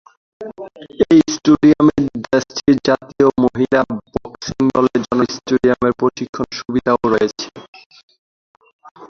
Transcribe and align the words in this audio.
এই 1.07 1.19
স্টেডিয়ামে 1.33 1.95
দেশটির 2.25 2.77
জাতীয় 2.87 3.27
মহিলা 3.43 3.79
বক্সিং 4.15 4.61
দলের 4.75 4.99
জন্য 5.05 5.21
স্টেডিয়ামের 5.35 5.93
প্রশিক্ষণ 5.99 6.47
সুবিধাও 6.59 7.03
রয়েছে,। 7.05 7.47